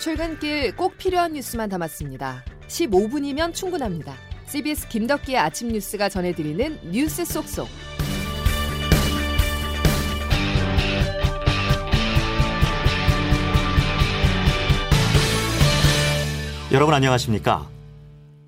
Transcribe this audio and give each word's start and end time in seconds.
출근길 0.00 0.74
꼭 0.76 0.96
필요한 0.96 1.34
뉴스만 1.34 1.68
담았습니다. 1.68 2.42
15분이면 2.68 3.52
충분합니다. 3.52 4.14
CBS 4.46 4.88
김덕기의 4.88 5.36
아침 5.36 5.68
뉴스가 5.68 6.08
전해드리는 6.08 6.90
뉴스 6.90 7.22
쏙쏙. 7.26 7.68
여러분 16.72 16.94
안녕하십니까? 16.94 17.68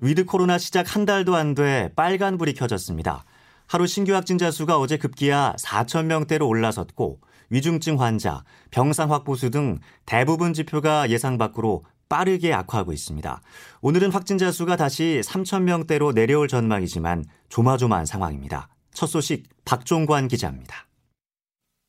위드 0.01 0.25
코로나 0.25 0.57
시작 0.57 0.95
한 0.95 1.05
달도 1.05 1.35
안 1.35 1.55
돼 1.55 1.91
빨간불이 1.95 2.53
켜졌습니다. 2.53 3.25
하루 3.67 3.85
신규 3.87 4.13
확진자 4.13 4.49
수가 4.51 4.79
어제 4.79 4.97
급기야 4.97 5.55
4천 5.59 6.05
명대로 6.05 6.47
올라섰고 6.47 7.19
위중증 7.53 8.01
환자, 8.01 8.43
병상 8.71 9.11
확보수 9.11 9.51
등 9.51 9.77
대부분 10.07 10.53
지표가 10.53 11.11
예상 11.11 11.37
밖으로 11.37 11.85
빠르게 12.09 12.51
악화하고 12.51 12.91
있습니다. 12.91 13.41
오늘은 13.81 14.11
확진자 14.11 14.51
수가 14.51 14.75
다시 14.75 15.21
3천 15.23 15.61
명대로 15.61 16.13
내려올 16.13 16.47
전망이지만 16.47 17.25
조마조마한 17.49 18.07
상황입니다. 18.07 18.69
첫 18.91 19.05
소식 19.05 19.43
박종관 19.65 20.29
기자입니다. 20.29 20.87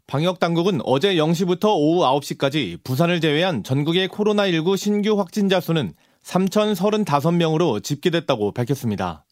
방역 0.06 0.38
당국은 0.38 0.80
어제 0.84 1.14
0시부터 1.14 1.74
오후 1.77 2.02
9시까지 2.02 2.84
부산을 2.84 3.22
제외한 3.22 3.64
전국의 3.64 4.08
코로나19 4.08 4.77
신규 4.77 5.19
확진자 5.19 5.60
수는 5.60 5.94
3,035명으로 6.24 7.83
집계됐다고 7.83 8.52
밝혔습니다. 8.52 9.24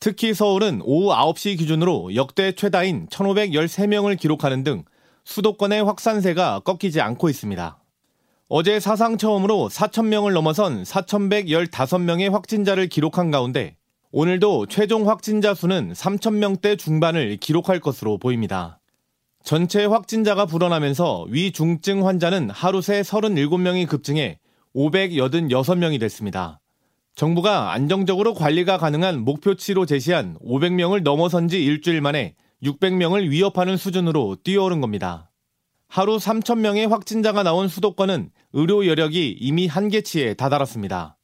특히 0.00 0.34
서울은 0.34 0.80
오후 0.82 1.12
9시 1.14 1.56
기준으로 1.56 2.16
역대 2.16 2.50
최다인 2.50 3.06
1,513명을 3.10 4.18
기록하는 4.18 4.64
등 4.64 4.82
수도권의 5.28 5.84
확산세가 5.84 6.60
꺾이지 6.60 7.02
않고 7.02 7.28
있습니다. 7.28 7.78
어제 8.48 8.80
사상 8.80 9.18
처음으로 9.18 9.68
4,000명을 9.68 10.32
넘어선 10.32 10.84
4,115명의 10.84 12.30
확진자를 12.30 12.88
기록한 12.88 13.30
가운데 13.30 13.76
오늘도 14.10 14.66
최종 14.66 15.06
확진자 15.06 15.52
수는 15.52 15.92
3,000명대 15.92 16.78
중반을 16.78 17.36
기록할 17.36 17.78
것으로 17.78 18.16
보입니다. 18.16 18.80
전체 19.44 19.84
확진자가 19.84 20.46
불어나면서 20.46 21.26
위중증 21.28 22.06
환자는 22.06 22.48
하루 22.48 22.80
새 22.80 23.02
37명이 23.02 23.86
급증해 23.86 24.38
586명이 24.74 26.00
됐습니다. 26.00 26.58
정부가 27.14 27.72
안정적으로 27.72 28.32
관리가 28.32 28.78
가능한 28.78 29.26
목표치로 29.26 29.84
제시한 29.84 30.38
500명을 30.38 31.02
넘어선 31.02 31.48
지 31.48 31.62
일주일 31.62 32.00
만에 32.00 32.34
600명을 32.62 33.28
위협하는 33.28 33.76
수준으로 33.76 34.36
뛰어오른 34.42 34.80
겁니다. 34.80 35.30
하루 35.88 36.16
3,000명의 36.16 36.88
확진자가 36.88 37.42
나온 37.42 37.68
수도권은 37.68 38.30
의료 38.52 38.86
여력이 38.86 39.36
이미 39.40 39.66
한계치에 39.66 40.34
다다랐습니다. 40.34 41.16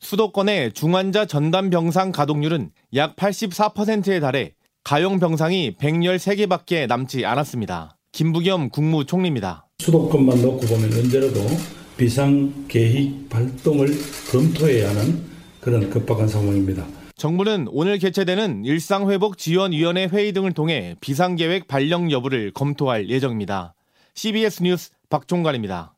수도권의 0.00 0.72
중환자 0.72 1.26
전담 1.26 1.70
병상 1.70 2.12
가동률은 2.12 2.70
약 2.94 3.16
84%에 3.16 4.20
달해 4.20 4.54
가용 4.84 5.18
병상이 5.18 5.76
113개밖에 5.76 6.86
남지 6.86 7.26
않았습니다. 7.26 7.96
김부겸 8.12 8.70
국무총리입니다. 8.70 9.66
수도권만 9.80 10.40
놓고 10.40 10.60
보면 10.60 10.92
언제라도 10.92 11.40
비상 11.96 12.66
계획 12.68 13.28
발동을 13.28 13.88
검토해야 14.30 14.88
하는 14.88 15.24
그런 15.60 15.90
급박한 15.90 16.28
상황입니다. 16.28 16.86
정부는 17.18 17.66
오늘 17.72 17.98
개최되는 17.98 18.64
일상회복지원위원회 18.64 20.06
회의 20.06 20.32
등을 20.32 20.52
통해 20.52 20.94
비상계획 21.00 21.66
발령 21.66 22.12
여부를 22.12 22.52
검토할 22.52 23.10
예정입니다. 23.10 23.74
CBS 24.14 24.62
뉴스 24.62 24.90
박종관입니다. 25.10 25.96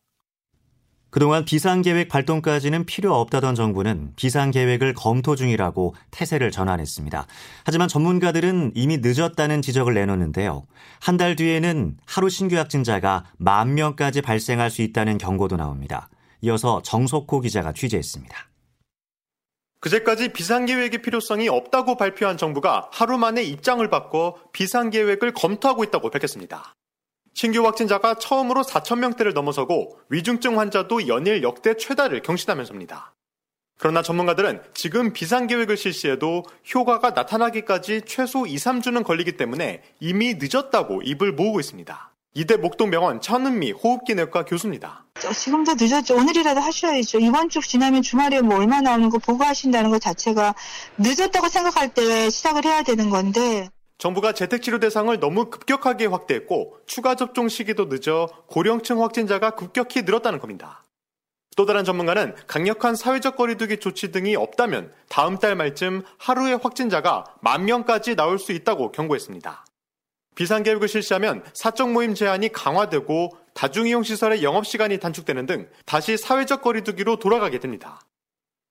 그동안 1.10 1.44
비상계획 1.44 2.08
발동까지는 2.08 2.86
필요 2.86 3.14
없다던 3.16 3.54
정부는 3.54 4.12
비상계획을 4.16 4.94
검토 4.94 5.36
중이라고 5.36 5.94
태세를 6.10 6.50
전환했습니다. 6.50 7.26
하지만 7.64 7.88
전문가들은 7.88 8.72
이미 8.74 8.96
늦었다는 9.02 9.60
지적을 9.60 9.92
내놓는데요. 9.92 10.66
한 11.00 11.18
달 11.18 11.36
뒤에는 11.36 11.98
하루 12.06 12.30
신규 12.30 12.56
확진자가 12.56 13.26
만 13.36 13.74
명까지 13.74 14.22
발생할 14.22 14.70
수 14.70 14.80
있다는 14.80 15.18
경고도 15.18 15.58
나옵니다. 15.58 16.08
이어서 16.40 16.80
정석호 16.82 17.40
기자가 17.40 17.74
취재했습니다. 17.74 18.49
그제까지 19.80 20.28
비상계획의 20.28 21.02
필요성이 21.02 21.48
없다고 21.48 21.96
발표한 21.96 22.36
정부가 22.36 22.88
하루 22.92 23.18
만에 23.18 23.42
입장을 23.42 23.86
바꿔 23.88 24.36
비상계획을 24.52 25.32
검토하고 25.32 25.84
있다고 25.84 26.10
밝혔습니다. 26.10 26.74
신규 27.32 27.64
확진자가 27.64 28.14
처음으로 28.14 28.62
4천명대를 28.62 29.32
넘어서고 29.32 29.98
위중증 30.10 30.58
환자도 30.58 31.08
연일 31.08 31.42
역대 31.42 31.76
최다를 31.76 32.20
경신하면서입니다. 32.22 33.14
그러나 33.78 34.02
전문가들은 34.02 34.62
지금 34.74 35.14
비상계획을 35.14 35.78
실시해도 35.78 36.44
효과가 36.74 37.10
나타나기까지 37.10 38.02
최소 38.04 38.46
2, 38.46 38.56
3주는 38.56 39.02
걸리기 39.04 39.38
때문에 39.38 39.82
이미 40.00 40.34
늦었다고 40.34 41.00
입을 41.02 41.32
모으고 41.32 41.60
있습니다. 41.60 42.12
이대 42.32 42.56
목동병원 42.56 43.20
천은미 43.20 43.72
호흡기내과 43.72 44.44
교수입니다. 44.44 45.04
지금도 45.34 45.74
늦었죠. 45.74 46.16
오늘이라도 46.16 46.60
하셔야죠. 46.60 47.18
이번 47.18 47.48
주 47.48 47.60
지나면 47.60 48.02
주말에 48.02 48.40
뭐 48.40 48.58
얼마 48.58 48.80
나오는 48.80 49.10
거 49.10 49.18
보고하신다는 49.18 49.90
것 49.90 50.00
자체가 50.00 50.54
늦었다고 50.98 51.48
생각할 51.48 51.92
때 51.92 52.30
시작을 52.30 52.64
해야 52.64 52.82
되는 52.82 53.10
건데 53.10 53.68
정부가 53.98 54.32
재택치료 54.32 54.78
대상을 54.78 55.18
너무 55.18 55.50
급격하게 55.50 56.06
확대했고 56.06 56.78
추가 56.86 57.16
접종 57.16 57.48
시기도 57.48 57.86
늦어 57.90 58.28
고령층 58.46 59.02
확진자가 59.02 59.50
급격히 59.56 60.02
늘었다는 60.02 60.38
겁니다. 60.38 60.84
또 61.56 61.66
다른 61.66 61.84
전문가는 61.84 62.34
강력한 62.46 62.94
사회적 62.94 63.36
거리두기 63.36 63.78
조치 63.78 64.12
등이 64.12 64.36
없다면 64.36 64.92
다음 65.08 65.38
달 65.38 65.56
말쯤 65.56 66.04
하루의 66.16 66.60
확진자가 66.62 67.24
만 67.40 67.64
명까지 67.64 68.14
나올 68.14 68.38
수 68.38 68.52
있다고 68.52 68.92
경고했습니다. 68.92 69.64
비상계획을 70.34 70.88
실시하면 70.88 71.44
사적 71.52 71.92
모임 71.92 72.14
제한이 72.14 72.50
강화되고 72.50 73.36
다중이용 73.54 74.02
시설의 74.02 74.42
영업시간이 74.42 74.98
단축되는 74.98 75.46
등 75.46 75.68
다시 75.84 76.16
사회적 76.16 76.62
거리두기로 76.62 77.16
돌아가게 77.16 77.58
됩니다. 77.58 78.00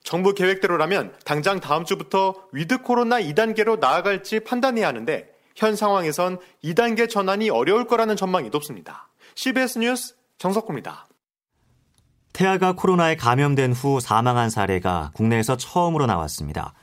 정부 0.04 0.34
계획대로라면 0.34 1.14
당장 1.26 1.60
다음 1.60 1.86
주부터 1.86 2.36
위드 2.52 2.82
코로나 2.82 3.20
2단계로 3.22 3.80
나아갈지 3.80 4.40
판단해야 4.40 4.88
하는데 4.88 5.30
현 5.56 5.76
상황에선 5.76 6.40
2단계 6.64 7.10
전환이 7.10 7.50
어려울 7.50 7.86
거라는 7.86 8.16
전망이 8.16 8.50
높습니다. 8.50 9.10
CBS 9.36 9.80
뉴스 9.80 10.16
정석구입니다. 10.38 11.08
태아가 12.32 12.72
코로나에 12.72 13.18
감염된 13.18 13.74
후 13.74 14.00
사망한 14.00 14.50
사례가 14.50 15.12
국내에서 15.14 15.58
처음으로 15.58 16.06
나왔습니다. 16.06 16.74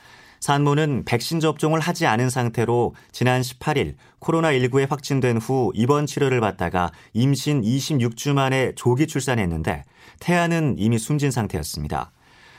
산모는 0.41 1.05
백신 1.05 1.41
접종을 1.41 1.81
하지 1.81 2.07
않은 2.07 2.31
상태로 2.31 2.95
지난 3.13 3.41
18일 3.41 3.95
코로나19에 4.21 4.89
확진된 4.89 5.39
후 5.39 5.73
입원 5.75 6.07
치료를 6.07 6.41
받다가 6.41 6.93
임신 7.13 7.63
26주 7.63 8.35
만에 8.35 8.73
조기 8.75 9.07
출산했는데 9.07 9.85
태아는 10.21 10.77
이미 10.79 10.99
숨진 10.99 11.31
상태였습니다. 11.31 12.13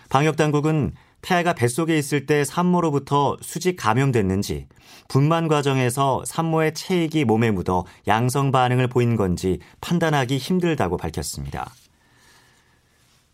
방역당국은 0.10 0.94
태아가 1.22 1.54
뱃속에 1.54 1.98
있을 1.98 2.26
때 2.26 2.44
산모로부터 2.46 3.38
수직 3.42 3.76
감염됐는지 3.76 4.68
분만 5.08 5.48
과정에서 5.48 6.24
산모의 6.26 6.74
체액이 6.74 7.26
몸에 7.26 7.52
묻어 7.52 7.86
양성 8.08 8.52
반응을 8.52 8.88
보인 8.88 9.16
건지 9.16 9.60
판단하기 9.82 10.38
힘들다고 10.38 10.98
밝혔습니다. 10.98 11.74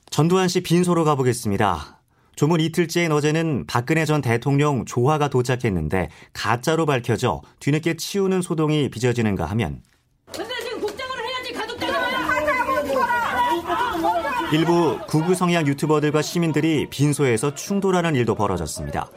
전두환 0.10 0.48
씨 0.48 0.62
빈소로 0.62 1.04
가보겠습니다. 1.04 2.03
조문 2.35 2.59
이틀째인 2.61 3.11
어제는 3.11 3.66
박근혜 3.67 4.05
전 4.05 4.21
대통령 4.21 4.85
조화가 4.85 5.29
도착했는데 5.29 6.09
가짜로 6.33 6.85
밝혀져 6.85 7.41
뒤늦게 7.59 7.95
치우는 7.95 8.41
소동이 8.41 8.89
빚어지는가 8.89 9.45
하면 9.45 9.81
일부 14.51 15.00
구구 15.07 15.33
성향 15.33 15.65
유튜버들과 15.65 16.21
시민들이 16.21 16.88
빈소에서 16.89 17.56
충돌하는 17.56 18.13
일도 18.13 18.36
벌어졌습니다. 18.36 19.09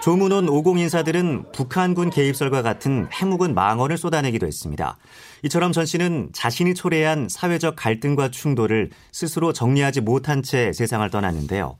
조문원 0.00 0.48
50 0.48 0.78
인사들은 0.78 1.50
북한군 1.52 2.10
개입설과 2.10 2.62
같은 2.62 3.08
해묵은 3.12 3.54
망언을 3.54 3.98
쏟아내기도 3.98 4.46
했습니다. 4.46 4.96
이처럼 5.42 5.72
전 5.72 5.84
씨는 5.84 6.30
자신이 6.32 6.74
초래한 6.74 7.28
사회적 7.28 7.74
갈등과 7.76 8.30
충돌을 8.30 8.90
스스로 9.10 9.52
정리하지 9.52 10.02
못한 10.02 10.44
채 10.44 10.72
세상을 10.72 11.10
떠났는데요. 11.10 11.76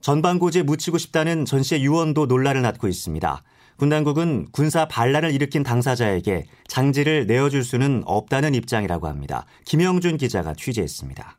전방고지에 0.00 0.62
묻히고 0.62 0.98
싶다는 0.98 1.44
전 1.44 1.62
씨의 1.62 1.82
유언도 1.84 2.26
논란을 2.26 2.62
낳고 2.62 2.88
있습니다. 2.88 3.42
군 3.76 3.88
당국은 3.88 4.48
군사 4.50 4.88
반란을 4.88 5.32
일으킨 5.32 5.62
당사자에게 5.62 6.46
장지를 6.66 7.26
내어줄 7.26 7.62
수는 7.62 8.02
없다는 8.06 8.54
입장이라고 8.54 9.06
합니다. 9.06 9.46
김영준 9.66 10.16
기자가 10.16 10.54
취재했습니다. 10.54 11.38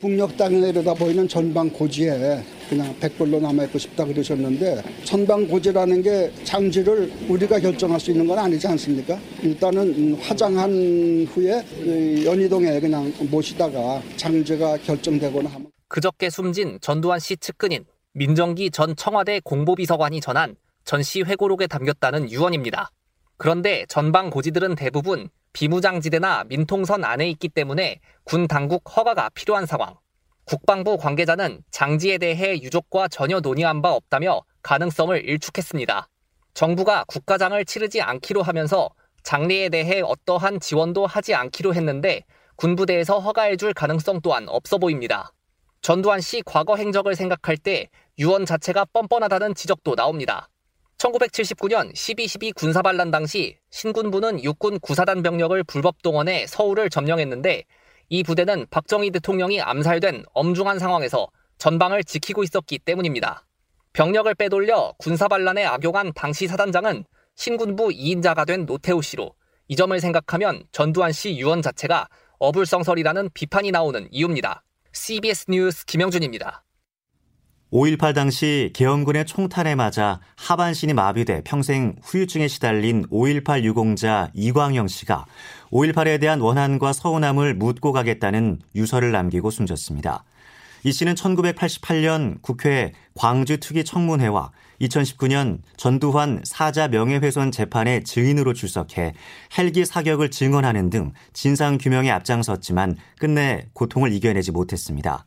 북녘 0.00 0.36
땅에 0.36 0.58
내려다 0.58 0.94
보이는 0.94 1.28
전방 1.28 1.70
고지에 1.70 2.44
그냥 2.68 2.92
백골로 2.98 3.38
남아있고 3.38 3.78
싶다 3.78 4.04
그러셨는데 4.04 4.82
전방 5.04 5.46
고지라는 5.46 6.02
게 6.02 6.32
장지를 6.42 7.12
우리가 7.28 7.60
결정할 7.60 8.00
수 8.00 8.10
있는 8.10 8.26
건 8.26 8.36
아니지 8.36 8.66
않습니까? 8.66 9.16
일단은 9.42 10.14
화장한 10.20 11.26
후에 11.32 12.24
연희동에 12.24 12.80
그냥 12.80 13.12
모시다가 13.30 14.02
장지가 14.16 14.78
결정되거나 14.78 15.50
하면 15.50 15.71
그저께 15.92 16.30
숨진 16.30 16.78
전두환 16.80 17.20
씨 17.20 17.36
측근인 17.36 17.84
민정기 18.14 18.70
전 18.70 18.96
청와대 18.96 19.40
공보비서관이 19.44 20.22
전한 20.22 20.56
전시 20.84 21.20
회고록에 21.20 21.66
담겼다는 21.66 22.30
유언입니다. 22.30 22.90
그런데 23.36 23.84
전방 23.90 24.30
고지들은 24.30 24.74
대부분 24.74 25.28
비무장지대나 25.52 26.44
민통선 26.44 27.04
안에 27.04 27.28
있기 27.28 27.50
때문에 27.50 28.00
군 28.24 28.48
당국 28.48 28.84
허가가 28.96 29.28
필요한 29.34 29.66
상황. 29.66 29.94
국방부 30.46 30.96
관계자는 30.96 31.62
장지에 31.70 32.16
대해 32.16 32.54
유족과 32.54 33.08
전혀 33.08 33.40
논의한 33.40 33.82
바 33.82 33.92
없다며 33.92 34.40
가능성을 34.62 35.28
일축했습니다. 35.28 36.08
정부가 36.54 37.04
국가장을 37.06 37.62
치르지 37.66 38.00
않기로 38.00 38.40
하면서 38.40 38.88
장례에 39.24 39.68
대해 39.68 40.00
어떠한 40.00 40.60
지원도 40.60 41.04
하지 41.04 41.34
않기로 41.34 41.74
했는데 41.74 42.24
군부대에서 42.56 43.18
허가해줄 43.18 43.74
가능성 43.74 44.22
또한 44.22 44.48
없어 44.48 44.78
보입니다. 44.78 45.32
전두환 45.82 46.20
씨 46.20 46.42
과거 46.46 46.76
행적을 46.76 47.16
생각할 47.16 47.56
때 47.56 47.88
유언 48.16 48.46
자체가 48.46 48.84
뻔뻔하다는 48.92 49.56
지적도 49.56 49.96
나옵니다. 49.96 50.48
1979년 50.98 51.92
12.12 51.92 52.54
군사반란 52.54 53.10
당시 53.10 53.58
신군부는 53.70 54.44
육군 54.44 54.78
구사단 54.78 55.24
병력을 55.24 55.60
불법 55.64 56.00
동원해 56.02 56.46
서울을 56.46 56.88
점령했는데 56.88 57.64
이 58.10 58.22
부대는 58.22 58.66
박정희 58.70 59.10
대통령이 59.10 59.60
암살된 59.60 60.26
엄중한 60.32 60.78
상황에서 60.78 61.26
전방을 61.58 62.04
지키고 62.04 62.44
있었기 62.44 62.78
때문입니다. 62.78 63.44
병력을 63.92 64.32
빼돌려 64.36 64.94
군사반란에 64.98 65.64
악용한 65.64 66.12
당시 66.14 66.46
사단장은 66.46 67.04
신군부 67.34 67.88
2인자가 67.88 68.46
된 68.46 68.66
노태우 68.66 69.02
씨로 69.02 69.34
이 69.66 69.74
점을 69.74 69.98
생각하면 69.98 70.62
전두환 70.70 71.10
씨 71.10 71.36
유언 71.38 71.60
자체가 71.60 72.06
어불성설이라는 72.38 73.30
비판이 73.34 73.72
나오는 73.72 74.06
이유입니다. 74.12 74.62
CBS 74.92 75.46
뉴스 75.48 75.84
김영준입니다. 75.86 76.64
5.18 77.72 78.14
당시 78.14 78.70
계엄군의 78.74 79.24
총탄에 79.24 79.74
맞아 79.74 80.20
하반신이 80.36 80.92
마비돼 80.92 81.40
평생 81.42 81.96
후유증에 82.02 82.46
시달린 82.46 83.06
5.18 83.06 83.62
유공자 83.62 84.30
이광영 84.34 84.88
씨가 84.88 85.24
5.18에 85.70 86.20
대한 86.20 86.40
원한과 86.42 86.92
서운함을 86.92 87.54
묻고 87.54 87.92
가겠다는 87.92 88.60
유서를 88.74 89.10
남기고 89.10 89.50
숨졌습니다. 89.50 90.24
이 90.84 90.92
씨는 90.92 91.14
1988년 91.14 92.42
국회 92.42 92.92
광주 93.14 93.58
특위 93.58 93.84
청문회와 93.84 94.50
2019년 94.82 95.58
전두환 95.76 96.40
사자 96.44 96.88
명예훼손 96.88 97.52
재판의 97.52 98.04
증인으로 98.04 98.52
출석해 98.52 99.14
헬기 99.56 99.84
사격을 99.84 100.30
증언하는 100.30 100.90
등 100.90 101.12
진상 101.32 101.78
규명에 101.78 102.10
앞장섰지만 102.10 102.96
끝내 103.18 103.66
고통을 103.72 104.12
이겨내지 104.12 104.50
못했습니다. 104.50 105.24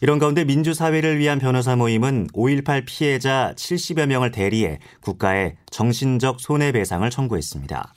이런 0.00 0.18
가운데 0.18 0.44
민주사회를 0.44 1.18
위한 1.18 1.38
변호사 1.38 1.74
모임은 1.74 2.28
5.18 2.34 2.84
피해자 2.86 3.54
70여 3.56 4.06
명을 4.06 4.30
대리해 4.30 4.78
국가에 5.00 5.54
정신적 5.70 6.40
손해배상을 6.40 7.08
청구했습니다. 7.08 7.94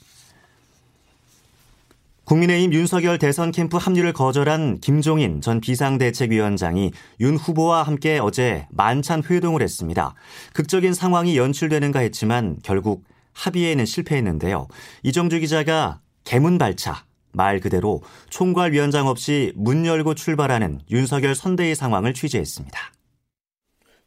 국민의힘 2.30 2.74
윤석열 2.74 3.18
대선 3.18 3.52
캠프 3.52 3.78
합류를 3.78 4.14
거절한 4.14 4.82
김종인 4.82 5.42
전 5.42 5.60
비상대책위원장이 5.60 6.92
윤 7.22 7.36
후보와 7.36 7.82
함께 7.82 8.20
어제 8.20 8.68
만찬 8.70 9.24
회동을 9.28 9.64
했습니다. 9.64 10.14
극적인 10.54 10.94
상황이 10.94 11.36
연출되는가 11.40 12.02
했지만 12.02 12.58
결국 12.62 13.04
합의에는 13.34 13.84
실패했는데요. 13.84 14.68
이정주 15.02 15.40
기자가 15.40 16.02
개문발차 16.24 17.04
말 17.32 17.60
그대로 17.60 18.04
총괄위원장 18.30 19.08
없이 19.08 19.52
문 19.56 19.88
열고 19.88 20.14
출발하는 20.14 20.82
윤석열 20.92 21.34
선대의 21.34 21.74
상황을 21.74 22.14
취재했습니다. 22.14 22.80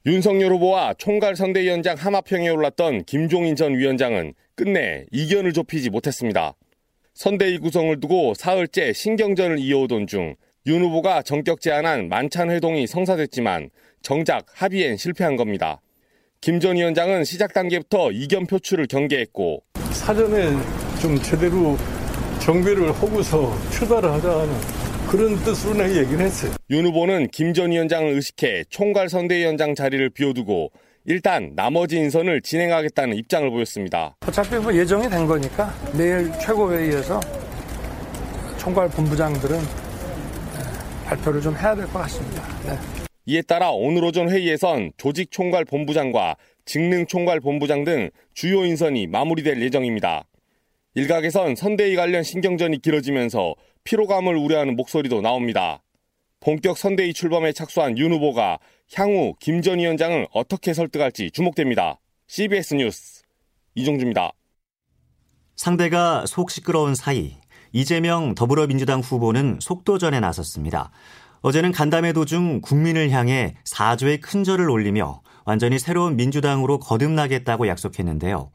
윤석열 0.06 0.52
후보와 0.52 0.94
총괄 0.94 1.34
선대위원장 1.34 1.96
하마평에 1.98 2.50
올랐던 2.50 3.02
김종인 3.02 3.56
전 3.56 3.76
위원장은 3.76 4.34
끝내 4.54 5.06
이견을 5.10 5.52
좁히지 5.54 5.90
못했습니다. 5.90 6.54
선대위 7.14 7.58
구성을 7.58 7.98
두고 8.00 8.34
사흘째 8.34 8.92
신경전을 8.92 9.58
이어오던 9.58 10.06
중 10.06 10.34
윤 10.64 10.80
후보가 10.80 11.22
전격 11.22 11.60
제안한 11.60 12.08
만찬 12.08 12.48
회동이 12.48 12.86
성사됐지만 12.86 13.70
정작 14.00 14.46
합의엔 14.54 14.96
실패한 14.96 15.34
겁니다. 15.34 15.80
김 16.40 16.60
전 16.60 16.76
위원장은 16.76 17.24
시작 17.24 17.52
단계부터 17.52 18.12
이견 18.12 18.46
표출을 18.46 18.86
경계했고 18.86 19.64
사전에 19.90 20.50
좀 21.00 21.20
제대로 21.20 21.76
정비를 22.40 22.92
하고서 22.92 23.52
출발을 23.70 24.08
하자는 24.12 24.54
그런 25.10 25.36
뜻으로 25.44 25.74
내가 25.74 25.88
얘기를 25.96 26.20
했어요. 26.20 26.52
윤 26.70 26.86
후보는 26.86 27.26
김 27.32 27.52
전 27.54 27.72
위원장을 27.72 28.08
의식해 28.12 28.62
총괄 28.70 29.08
선대위원장 29.08 29.74
자리를 29.74 30.10
비워두고 30.10 30.70
일단 31.04 31.52
나머지 31.56 31.96
인선을 31.96 32.42
진행하겠다는 32.42 33.16
입장을 33.16 33.50
보였습니다. 33.50 34.16
어차피 34.26 34.56
뭐 34.56 34.72
예정이 34.74 35.08
된 35.08 35.26
거니까 35.26 35.74
내일 35.96 36.30
최고회의에서 36.38 37.20
총괄 38.58 38.88
본부장들은 38.88 39.58
네, 39.58 41.04
발표를 41.06 41.40
좀 41.40 41.56
해야 41.56 41.74
될 41.74 41.86
것 41.86 41.94
같습니다. 42.00 42.42
네. 42.64 42.78
이에 43.26 43.42
따라 43.42 43.70
오늘 43.70 44.04
오전 44.04 44.28
회의에선 44.30 44.92
조직 44.96 45.30
총괄 45.30 45.64
본부장과 45.64 46.36
직능 46.64 47.06
총괄 47.06 47.40
본부장 47.40 47.84
등 47.84 48.10
주요 48.34 48.64
인선이 48.64 49.08
마무리될 49.08 49.60
예정입니다. 49.60 50.24
일각에선 50.94 51.56
선대위 51.56 51.96
관련 51.96 52.22
신경전이 52.22 52.80
길어지면서 52.80 53.54
피로감을 53.84 54.36
우려하는 54.36 54.76
목소리도 54.76 55.20
나옵니다. 55.20 55.82
본격 56.42 56.76
선대위 56.76 57.14
출범에 57.14 57.52
착수한 57.52 57.96
윤 57.98 58.12
후보가 58.12 58.58
향후 58.94 59.34
김 59.38 59.62
전 59.62 59.78
위원장을 59.78 60.26
어떻게 60.32 60.74
설득할지 60.74 61.30
주목됩니다. 61.30 62.00
CBS 62.26 62.74
뉴스 62.74 63.22
이종주입니다. 63.76 64.32
상대가 65.54 66.26
속 66.26 66.50
시끄러운 66.50 66.96
사이 66.96 67.36
이재명 67.72 68.34
더불어민주당 68.34 69.00
후보는 69.00 69.58
속도전에 69.60 70.18
나섰습니다. 70.18 70.90
어제는 71.42 71.70
간담회 71.70 72.12
도중 72.12 72.60
국민을 72.60 73.10
향해 73.10 73.54
4조의 73.64 74.20
큰 74.20 74.42
절을 74.42 74.68
올리며 74.68 75.22
완전히 75.44 75.78
새로운 75.78 76.16
민주당으로 76.16 76.78
거듭나겠다고 76.80 77.68
약속했는데요. 77.68 78.50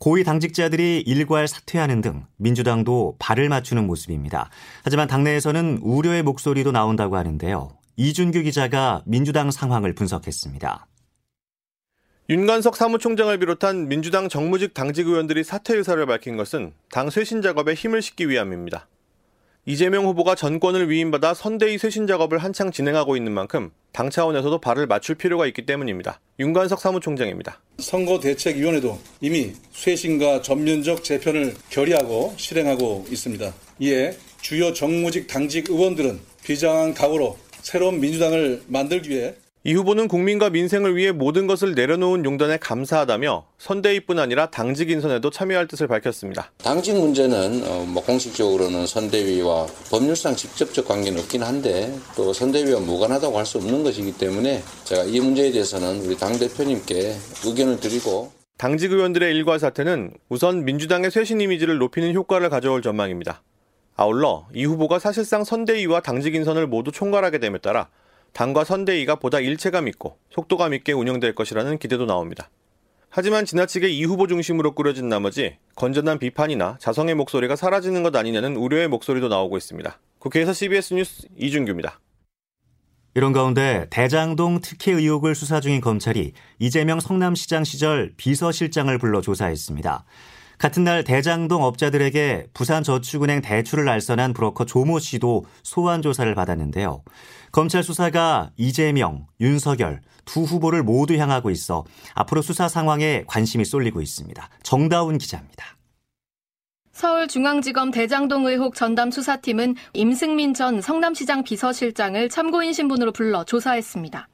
고위 0.00 0.24
당직자들이 0.24 1.02
일괄 1.06 1.46
사퇴하는 1.46 2.00
등 2.00 2.24
민주당도 2.38 3.16
발을 3.18 3.50
맞추는 3.50 3.86
모습입니다. 3.86 4.48
하지만 4.82 5.06
당내에서는 5.06 5.80
우려의 5.82 6.22
목소리도 6.22 6.72
나온다고 6.72 7.18
하는데요. 7.18 7.76
이준규 7.96 8.42
기자가 8.44 9.02
민주당 9.04 9.50
상황을 9.50 9.94
분석했습니다. 9.94 10.86
윤관석 12.30 12.76
사무총장을 12.76 13.36
비롯한 13.38 13.88
민주당 13.88 14.30
정무직 14.30 14.72
당직 14.72 15.06
의원들이 15.06 15.44
사퇴 15.44 15.76
의사를 15.76 16.06
밝힌 16.06 16.38
것은 16.38 16.72
당 16.90 17.10
쇄신 17.10 17.42
작업에 17.42 17.74
힘을 17.74 18.00
싣기 18.00 18.30
위함입니다. 18.30 18.88
이재명 19.70 20.04
후보가 20.06 20.34
전권을 20.34 20.90
위임받아 20.90 21.32
선대위 21.32 21.78
쇄신 21.78 22.08
작업을 22.08 22.38
한창 22.38 22.72
진행하고 22.72 23.16
있는 23.16 23.30
만큼 23.30 23.70
당 23.92 24.10
차원에서도 24.10 24.60
발을 24.60 24.88
맞출 24.88 25.14
필요가 25.14 25.46
있기 25.46 25.64
때문입니다. 25.64 26.18
윤관석 26.40 26.80
사무총장입니다. 26.80 27.60
선거대책위원회도 27.78 28.98
이미 29.20 29.52
쇄신과 29.70 30.42
전면적 30.42 31.04
재편을 31.04 31.54
결의하고 31.68 32.34
실행하고 32.36 33.06
있습니다. 33.12 33.54
이에 33.78 34.16
주요 34.40 34.72
정무직 34.72 35.28
당직 35.28 35.70
의원들은 35.70 36.18
비장한 36.42 36.92
각오로 36.92 37.38
새로운 37.62 38.00
민주당을 38.00 38.62
만들기 38.66 39.10
위해 39.10 39.36
이 39.62 39.74
후보는 39.74 40.08
국민과 40.08 40.48
민생을 40.48 40.96
위해 40.96 41.12
모든 41.12 41.46
것을 41.46 41.74
내려놓은 41.74 42.24
용단에 42.24 42.56
감사하다며 42.56 43.44
선대위뿐 43.58 44.18
아니라 44.18 44.46
당직 44.48 44.88
인선에도 44.88 45.28
참여할 45.28 45.68
뜻을 45.68 45.86
밝혔습니다. 45.86 46.50
당직 46.64 46.94
문제는 46.94 47.62
어, 47.66 47.84
뭐 47.86 48.02
공식적으로는 48.02 48.86
선대위와 48.86 49.66
법률상 49.90 50.34
직접적 50.34 50.88
관계는 50.88 51.20
없긴 51.20 51.42
한데 51.42 51.94
또 52.16 52.32
선대위와 52.32 52.80
무관하다고 52.80 53.36
할 53.36 53.44
수 53.50 53.58
없는 53.58 53.82
것이기 53.82 54.12
때문에 54.16 54.62
제가 54.84 55.02
이 55.02 55.18
문제에 55.18 55.50
대해서는 55.50 56.02
우리 56.06 56.16
당 56.16 56.38
대표님께 56.38 57.16
의견을 57.44 57.80
드리고 57.80 58.30
당직 58.56 58.92
의원들의 58.92 59.34
일괄 59.34 59.58
사퇴는 59.58 60.12
우선 60.28 60.64
민주당의 60.64 61.10
쇄신 61.10 61.40
이미지를 61.40 61.78
높이는 61.78 62.14
효과를 62.14 62.48
가져올 62.48 62.80
전망입니다. 62.80 63.42
아울러 63.96 64.46
이 64.54 64.64
후보가 64.64 65.00
사실상 65.00 65.42
선대위와 65.44 66.00
당직 66.00 66.34
인선을 66.34 66.66
모두 66.68 66.92
총괄하게 66.92 67.38
됨에 67.38 67.58
따라 67.58 67.88
당과 68.32 68.64
선대위가 68.64 69.16
보다 69.16 69.40
일체감 69.40 69.88
있고 69.88 70.18
속도감 70.30 70.74
있게 70.74 70.92
운영될 70.92 71.34
것이라는 71.34 71.78
기대도 71.78 72.06
나옵니다. 72.06 72.50
하지만 73.08 73.44
지나치게 73.44 73.88
이 73.88 74.04
후보 74.04 74.28
중심으로 74.28 74.74
꾸려진 74.74 75.08
나머지 75.08 75.56
건전한 75.74 76.18
비판이나 76.18 76.78
자성의 76.80 77.16
목소리가 77.16 77.56
사라지는 77.56 78.04
것 78.04 78.14
아니냐는 78.14 78.56
우려의 78.56 78.88
목소리도 78.88 79.28
나오고 79.28 79.56
있습니다. 79.56 79.98
국회에서 80.20 80.52
CBS 80.52 80.94
뉴스 80.94 81.26
이준규입니다. 81.36 81.98
이런 83.14 83.32
가운데 83.32 83.88
대장동 83.90 84.60
특혜 84.60 84.92
의혹을 84.92 85.34
수사 85.34 85.58
중인 85.60 85.80
검찰이 85.80 86.32
이재명 86.60 87.00
성남시장 87.00 87.64
시절 87.64 88.12
비서실장을 88.16 88.96
불러 88.98 89.20
조사했습니다. 89.20 90.04
같은 90.58 90.84
날 90.84 91.02
대장동 91.02 91.64
업자들에게 91.64 92.48
부산저축은행 92.52 93.40
대출을 93.40 93.88
알선한 93.88 94.34
브로커 94.34 94.66
조모 94.66 95.00
씨도 95.00 95.46
소환 95.62 96.02
조사를 96.02 96.32
받았는데요. 96.34 97.02
검찰 97.52 97.82
수사가 97.82 98.50
이재명, 98.56 99.26
윤석열 99.40 100.00
두 100.24 100.42
후보를 100.42 100.82
모두 100.82 101.16
향하고 101.16 101.50
있어 101.50 101.84
앞으로 102.14 102.42
수사 102.42 102.68
상황에 102.68 103.24
관심이 103.26 103.64
쏠리고 103.64 104.00
있습니다. 104.00 104.48
정다운 104.62 105.18
기자입니다. 105.18 105.76
서울중앙지검 106.92 107.92
대장동 107.92 108.46
의혹 108.46 108.74
전담 108.74 109.10
수사팀은 109.10 109.74
임승민 109.94 110.52
전 110.54 110.80
성남시장 110.80 111.44
비서실장을 111.44 112.28
참고인 112.28 112.72
신분으로 112.72 113.12
불러 113.12 113.42
조사했습니다. 113.44 114.28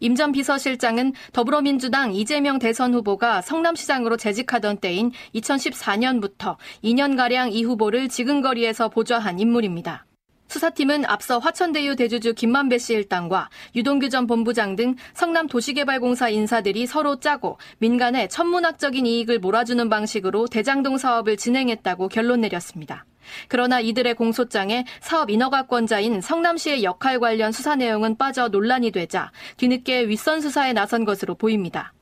임 0.00 0.16
전 0.16 0.32
비서실장은 0.32 1.12
더불어민주당 1.32 2.14
이재명 2.14 2.58
대선 2.58 2.94
후보가 2.94 3.42
성남시장으로 3.42 4.16
재직하던 4.16 4.78
때인 4.78 5.12
2014년부터 5.34 6.56
2년가량 6.82 7.52
이 7.52 7.62
후보를 7.64 8.08
지근거리에서 8.08 8.88
보좌한 8.88 9.38
인물입니다. 9.38 10.06
수사팀은 10.56 11.04
앞서 11.04 11.38
화천대유 11.38 11.96
대주주 11.96 12.32
김만배 12.32 12.78
씨 12.78 12.94
일당과 12.94 13.50
유동규 13.74 14.08
전 14.08 14.26
본부장 14.26 14.74
등 14.74 14.96
성남 15.12 15.48
도시개발공사 15.48 16.30
인사들이 16.30 16.86
서로 16.86 17.20
짜고 17.20 17.58
민간에 17.76 18.26
천문학적인 18.28 19.04
이익을 19.04 19.38
몰아주는 19.38 19.86
방식으로 19.90 20.46
대장동 20.46 20.96
사업을 20.96 21.36
진행했다고 21.36 22.08
결론 22.08 22.40
내렸습니다. 22.40 23.04
그러나 23.48 23.80
이들의 23.80 24.14
공소장에 24.14 24.86
사업 25.00 25.28
인허가권자인 25.28 26.22
성남시의 26.22 26.84
역할 26.84 27.20
관련 27.20 27.52
수사 27.52 27.76
내용은 27.76 28.16
빠져 28.16 28.48
논란이 28.48 28.92
되자 28.92 29.32
뒤늦게 29.58 30.08
윗선 30.08 30.40
수사에 30.40 30.72
나선 30.72 31.04
것으로 31.04 31.34
보입니다. 31.34 31.92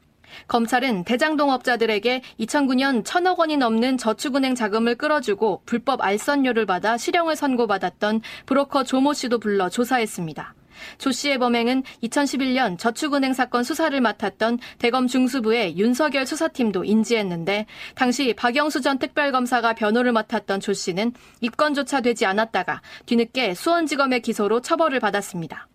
검찰은 0.48 1.04
대장동 1.04 1.50
업자들에게 1.50 2.22
2009년 2.40 3.04
천억 3.04 3.40
원이 3.40 3.56
넘는 3.56 3.98
저축은행 3.98 4.54
자금을 4.54 4.96
끌어주고 4.96 5.62
불법 5.66 6.02
알선료를 6.02 6.66
받아 6.66 6.96
실형을 6.96 7.36
선고받았던 7.36 8.20
브로커 8.46 8.84
조모 8.84 9.12
씨도 9.12 9.38
불러 9.38 9.68
조사했습니다. 9.68 10.54
조 10.98 11.12
씨의 11.12 11.38
범행은 11.38 11.82
2011년 12.02 12.78
저축은행 12.78 13.32
사건 13.32 13.64
수사를 13.64 13.98
맡았던 14.00 14.58
대검 14.78 15.06
중수부의 15.06 15.76
윤석열 15.78 16.26
수사팀도 16.26 16.84
인지했는데 16.84 17.66
당시 17.94 18.34
박영수 18.34 18.80
전 18.80 18.98
특별검사가 18.98 19.74
변호를 19.74 20.12
맡았던 20.12 20.60
조 20.60 20.72
씨는 20.72 21.12
입건조차 21.40 22.00
되지 22.00 22.26
않았다가 22.26 22.82
뒤늦게 23.06 23.54
수원지검의 23.54 24.22
기소로 24.22 24.60
처벌을 24.60 25.00
받았습니다. 25.00 25.68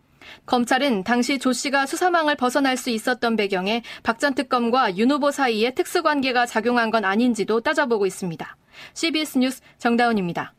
검찰은 0.45 1.03
당시 1.03 1.39
조 1.39 1.53
씨가 1.53 1.85
수사망을 1.85 2.35
벗어날 2.35 2.77
수 2.77 2.89
있었던 2.89 3.35
배경에 3.35 3.81
박 4.03 4.19
전 4.19 4.35
특검과 4.35 4.97
윤 4.97 5.11
후보 5.11 5.31
사이에 5.31 5.73
특수 5.73 6.03
관계가 6.03 6.45
작용한 6.45 6.91
건 6.91 7.05
아닌지도 7.05 7.61
따져보고 7.61 8.05
있습니다. 8.05 8.57
CBS 8.93 9.37
뉴스 9.37 9.61
정다운입니다. 9.77 10.53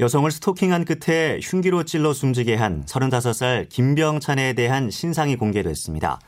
여성을 0.00 0.30
스토킹한 0.30 0.86
끝에 0.86 1.38
흉기로 1.42 1.84
찔러 1.84 2.14
숨지게 2.14 2.54
한 2.54 2.86
35살 2.86 3.68
김병찬에 3.68 4.54
대한 4.54 4.90
신상이 4.90 5.36
공개됐습니다. 5.36 6.18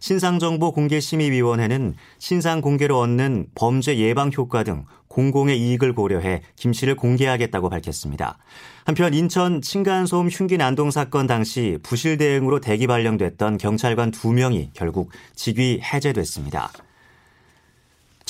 신상정보공개심의위원회는 0.00 1.94
신상 2.18 2.60
공개로 2.60 2.98
얻는 2.98 3.46
범죄 3.54 3.96
예방 3.98 4.30
효과 4.36 4.64
등 4.64 4.84
공공의 5.08 5.60
이익을 5.60 5.94
고려해 5.94 6.42
김 6.56 6.72
씨를 6.72 6.96
공개하겠다고 6.96 7.68
밝혔습니다. 7.68 8.38
한편 8.84 9.14
인천 9.14 9.60
층간소음 9.60 10.28
흉기 10.28 10.56
난동 10.56 10.90
사건 10.90 11.26
당시 11.26 11.78
부실 11.82 12.16
대응으로 12.16 12.60
대기 12.60 12.86
발령됐던 12.86 13.58
경찰관 13.58 14.10
2명이 14.10 14.70
결국 14.72 15.10
직위 15.34 15.80
해제됐습니다. 15.80 16.70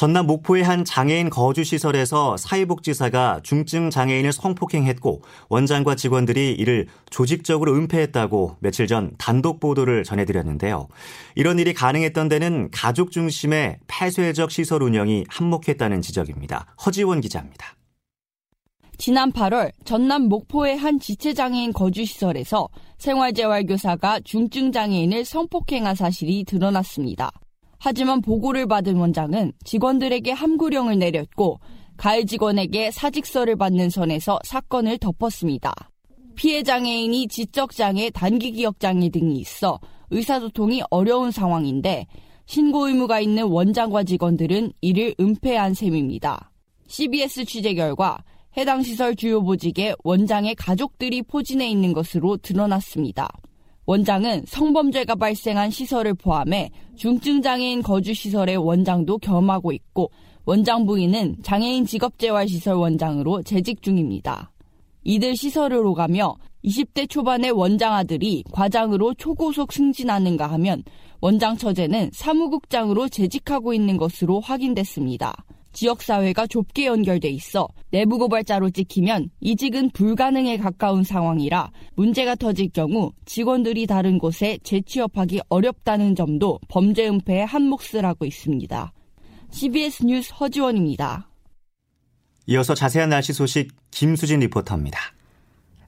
전남 0.01 0.27
목포의 0.29 0.63
한 0.63 0.83
장애인 0.83 1.29
거주시설에서 1.29 2.39
사회복지사가 2.39 3.41
중증 3.43 3.91
장애인을 3.91 4.33
성폭행했고 4.33 5.21
원장과 5.51 5.95
직원들이 5.95 6.53
이를 6.53 6.87
조직적으로 7.11 7.75
은폐했다고 7.75 8.57
며칠 8.61 8.87
전 8.87 9.13
단독 9.19 9.61
보도를 9.61 10.05
전해드렸는데요. 10.05 10.89
이런 11.35 11.59
일이 11.59 11.75
가능했던 11.75 12.31
데는 12.31 12.71
가족 12.71 13.11
중심의 13.11 13.77
폐쇄적 13.89 14.51
시설 14.51 14.83
운영이 14.83 15.27
한몫했다는 15.29 16.01
지적입니다. 16.01 16.75
허지원 16.87 17.21
기자입니다. 17.21 17.77
지난 18.97 19.31
8월 19.31 19.71
전남 19.85 20.31
목포의 20.31 20.79
한 20.79 20.99
지체장애인 20.99 21.75
거주시설에서 21.75 22.71
생활재활교사가 22.97 24.21
중증장애인을 24.21 25.27
성폭행한 25.27 25.95
사실이 25.95 26.45
드러났습니다. 26.45 27.31
하지만 27.81 28.21
보고를 28.21 28.67
받은 28.67 28.97
원장은 28.97 29.53
직원들에게 29.65 30.31
함구령을 30.33 30.99
내렸고 30.99 31.61
가해 31.97 32.25
직원에게 32.25 32.91
사직서를 32.91 33.57
받는 33.57 33.89
선에서 33.89 34.39
사건을 34.45 34.99
덮었습니다. 34.99 35.73
피해 36.35 36.63
장애인이 36.63 37.29
지적 37.29 37.73
장애, 37.73 38.11
단기 38.11 38.53
기억 38.53 38.79
장애 38.81 39.09
등이 39.09 39.39
있어 39.39 39.81
의사소통이 40.11 40.83
어려운 40.91 41.31
상황인데 41.31 42.07
신고 42.45 42.87
의무가 42.87 43.21
있는 43.21 43.45
원장과 43.45 44.05
직원들은 44.05 44.73
이를 44.83 45.15
은폐한 45.19 45.73
셈입니다. 45.73 46.51
CBS 46.87 47.47
취재 47.47 47.75
결과 47.75 48.19
해당 48.57 48.83
시설 48.83 49.17
주요 49.17 49.43
보직에 49.43 49.95
원장의 50.05 50.55
가족들이 50.57 51.23
포진해 51.23 51.69
있는 51.69 51.93
것으로 51.95 52.37
드러났습니다. 52.37 53.29
원장은 53.91 54.45
성범죄가 54.47 55.17
발생한 55.17 55.71
시설을 55.71 56.15
포함해 56.15 56.71
중증장애인 56.95 57.83
거주시설의 57.83 58.57
원장도 58.57 59.19
겸하고 59.19 59.73
있고 59.73 60.13
원장 60.45 60.87
부인은 60.87 61.39
장애인 61.43 61.87
직업재활시설 61.87 62.77
원장으로 62.77 63.43
재직 63.43 63.83
중입니다. 63.83 64.53
이들 65.03 65.35
시설을 65.35 65.85
오가며 65.85 66.37
20대 66.65 67.11
초반의 67.11 67.51
원장 67.51 67.95
아들이 67.95 68.45
과장으로 68.53 69.15
초고속 69.15 69.73
승진하는가 69.73 70.47
하면 70.53 70.85
원장 71.21 71.57
처제는 71.57 72.11
사무국장으로 72.13 73.09
재직하고 73.09 73.75
있는 73.75 73.97
것으로 73.97 74.39
확인됐습니다. 74.39 75.35
지역사회가 75.73 76.47
좁게 76.47 76.87
연결돼 76.87 77.29
있어 77.31 77.69
내부 77.91 78.19
고발자로 78.19 78.71
찍히면 78.71 79.31
이직은 79.41 79.91
불가능에 79.91 80.57
가까운 80.57 81.05
상황이라 81.05 81.71
문제가 81.95 82.35
터질 82.35 82.71
경우 82.71 83.13
직원들이 83.27 83.87
다른 83.87 84.19
곳에 84.19 84.59
재취업하기 84.63 85.41
어렵다는 85.49 86.15
점도 86.15 86.59
범죄 86.69 87.09
은폐의 87.09 87.47
한 87.47 87.63
몫을 87.63 88.05
하고 88.05 88.25
있습니다. 88.25 88.93
CBS 89.51 90.05
뉴스 90.05 90.33
허지원입니다. 90.35 91.29
이어서 92.47 92.75
자세한 92.75 93.11
날씨 93.11 93.33
소식 93.33 93.73
김수진 93.91 94.41
리포터입니다. 94.41 94.99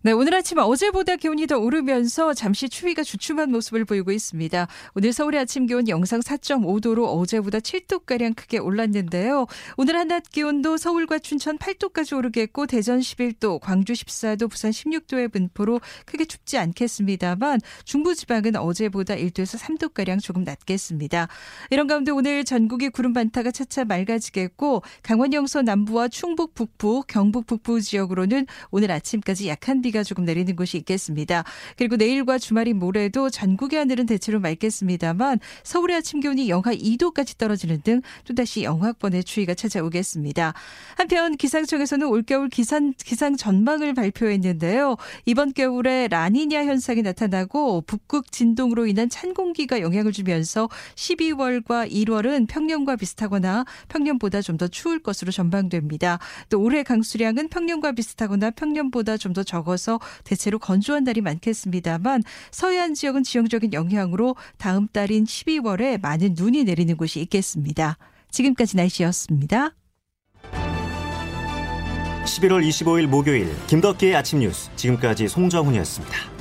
네, 0.05 0.11
오늘 0.11 0.35
아침 0.35 0.59
어제보다 0.59 1.15
기온이 1.15 1.47
더 1.47 1.59
오르면서 1.59 2.35
잠시 2.35 2.69
추위가 2.69 3.05
주춤한 3.05 3.53
모습을 3.53 3.85
보이고 3.85 4.11
있습니다. 4.11 4.67
오늘 4.97 5.13
서울의 5.13 5.41
아침 5.41 5.67
기온 5.67 5.89
영상 5.89 6.19
4.5도로 6.19 7.05
어제보다 7.07 7.61
7도가량 7.61 8.35
크게 8.35 8.59
올랐는데요. 8.59 9.47
오늘 9.77 9.97
한낮 9.97 10.25
기온도 10.33 10.77
서울과 10.77 11.21
춘천 11.21 11.57
8도까지 11.57 12.17
오르겠고 12.17 12.67
대전 12.67 12.99
11도, 12.99 13.61
광주 13.61 13.93
14도, 13.93 14.51
부산 14.51 14.73
16도의 14.73 15.31
분포로 15.31 15.81
크게 16.05 16.25
춥지 16.25 16.59
않겠습니다만 16.59 17.61
중부지방은 17.85 18.57
어제보다 18.57 19.15
1도에서 19.15 19.57
3도가량 19.57 20.21
조금 20.21 20.43
낮겠습니다. 20.43 21.29
이런 21.71 21.87
가운데 21.87 22.11
오늘 22.11 22.43
전국이 22.43 22.89
구름 22.89 23.13
반타가 23.13 23.53
차차 23.53 23.85
맑아지겠고 23.85 24.83
강원 25.05 25.33
영서 25.33 25.63
남부와 25.63 26.09
충북 26.09 26.55
북부, 26.55 27.05
경북 27.07 27.47
북부 27.47 27.81
지역으로는 27.81 28.49
오늘 28.73 28.91
아침까지 28.91 29.47
약한 29.47 29.81
비 29.81 29.92
비가 29.93 30.03
조금 30.03 30.25
내리는 30.25 30.57
곳이 30.57 30.79
있겠습니다. 30.79 31.45
그리고 31.77 31.97
내일과 31.97 32.39
주말인 32.39 32.79
모레도 32.79 33.29
전국의 33.29 33.79
하늘은 33.79 34.07
대체로 34.07 34.41
맑겠습니다만 34.41 35.39
서울의 35.65 35.99
아침 35.99 36.21
기온이 36.21 36.49
영하 36.49 36.73
2도까지 36.75 37.37
떨어지는 37.37 37.83
등 37.83 38.01
또다시 38.25 38.63
영하권의 38.63 39.25
추위가 39.25 39.53
찾아오겠습니다. 39.53 40.55
한편 40.97 41.37
기상청에서는 41.37 42.07
올겨울 42.07 42.49
기상, 42.49 42.95
기상 43.05 43.37
전망을 43.37 43.93
발표했는데요. 43.93 44.97
이번 45.27 45.53
겨울에 45.53 46.09
라니냐 46.09 46.65
현상이 46.65 47.03
나타나고 47.03 47.83
북극 47.83 48.33
진동으로 48.33 48.87
인한 48.87 49.11
찬 49.11 49.35
공기가 49.35 49.83
영향을 49.83 50.13
주면서 50.13 50.71
12월과 50.95 51.93
1월은 51.93 52.49
평년과 52.49 52.97
비슷하거나 52.97 53.67
평년보다 53.89 54.41
좀 54.41 54.57
더 54.57 54.69
추울 54.69 55.01
것으로 55.01 55.33
전망됩니다. 55.33 56.19
또 56.49 56.61
올해 56.61 56.83
강수량은 56.85 57.49
평년과 57.49 57.93
비슷하거나 57.93 58.51
평년보다 58.53 59.17
좀 59.17 59.33
더 59.33 59.43
적어서 59.43 59.82
있어서 59.83 60.01
대체로 60.25 60.59
건조한 60.59 61.05
날이 61.05 61.21
많겠습니다만 61.21 62.23
서해안 62.51 62.95
지역은 62.95 63.25
지형적인 63.25 63.73
영향으로 63.73 64.37
다음 64.59 64.87
달인 64.89 65.25
12월에 65.25 66.01
많은 66.01 66.35
눈이 66.37 66.65
내리는 66.65 66.97
곳이 66.97 67.21
있겠습니다. 67.21 67.99
지금까지 68.31 68.77
날씨였습니다. 68.77 69.75
11월 72.25 72.67
25일 72.67 73.07
목요일 73.09 73.49
김덕기의 73.67 74.15
아침 74.15 74.39
뉴스 74.39 74.71
지금까지 74.77 75.29
송정훈이었습니다. 75.29 76.32